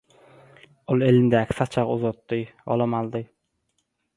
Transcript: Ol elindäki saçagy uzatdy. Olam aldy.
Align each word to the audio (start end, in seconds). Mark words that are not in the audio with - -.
Ol 0.95 1.05
elindäki 1.09 1.57
saçagy 1.59 1.93
uzatdy. 1.99 2.41
Olam 2.77 2.97
aldy. 3.03 3.25